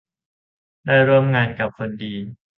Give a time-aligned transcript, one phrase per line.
[0.85, 2.13] ได้ร่วมงานกับคนดี